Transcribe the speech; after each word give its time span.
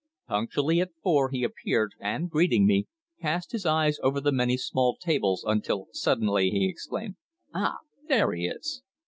Punctually 0.27 0.79
at 0.81 0.89
four 1.03 1.29
he 1.29 1.43
appeared, 1.43 1.91
and 1.99 2.27
greeting 2.27 2.65
me, 2.65 2.87
cast 3.21 3.51
his 3.51 3.67
eyes 3.67 3.99
over 4.01 4.19
the 4.19 4.31
many 4.31 4.57
small 4.57 4.97
tables, 4.99 5.43
until 5.47 5.89
suddenly 5.91 6.49
he 6.49 6.67
exclaimed: 6.67 7.17
"Ah! 7.53 7.77
There 8.07 8.33
he 8.33 8.47
is!" 8.47 8.81